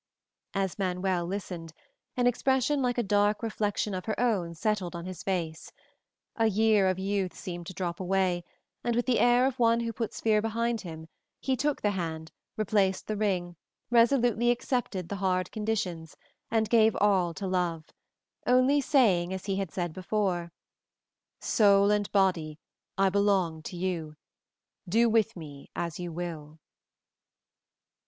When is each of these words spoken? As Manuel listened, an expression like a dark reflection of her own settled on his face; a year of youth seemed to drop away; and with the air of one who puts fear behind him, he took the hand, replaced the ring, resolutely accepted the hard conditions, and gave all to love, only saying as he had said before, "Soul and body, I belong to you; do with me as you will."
As 0.55 0.79
Manuel 0.79 1.27
listened, 1.27 1.73
an 2.17 2.25
expression 2.25 2.81
like 2.81 2.97
a 2.97 3.03
dark 3.03 3.43
reflection 3.43 3.93
of 3.93 4.05
her 4.05 4.19
own 4.19 4.55
settled 4.55 4.95
on 4.95 5.05
his 5.05 5.21
face; 5.21 5.71
a 6.35 6.47
year 6.47 6.87
of 6.89 6.97
youth 6.97 7.35
seemed 7.35 7.67
to 7.67 7.73
drop 7.75 7.99
away; 7.99 8.43
and 8.83 8.95
with 8.95 9.05
the 9.05 9.19
air 9.19 9.45
of 9.45 9.59
one 9.59 9.81
who 9.81 9.93
puts 9.93 10.19
fear 10.19 10.41
behind 10.41 10.81
him, 10.81 11.07
he 11.39 11.55
took 11.55 11.83
the 11.83 11.91
hand, 11.91 12.31
replaced 12.57 13.05
the 13.05 13.15
ring, 13.15 13.57
resolutely 13.91 14.49
accepted 14.49 15.07
the 15.07 15.17
hard 15.17 15.51
conditions, 15.51 16.17
and 16.49 16.71
gave 16.71 16.95
all 16.95 17.31
to 17.35 17.45
love, 17.45 17.85
only 18.47 18.81
saying 18.81 19.31
as 19.31 19.45
he 19.45 19.57
had 19.57 19.69
said 19.69 19.93
before, 19.93 20.51
"Soul 21.39 21.91
and 21.91 22.11
body, 22.11 22.57
I 22.97 23.09
belong 23.09 23.61
to 23.61 23.77
you; 23.77 24.15
do 24.89 25.07
with 25.09 25.35
me 25.35 25.69
as 25.75 25.99
you 25.99 26.11
will." 26.11 26.57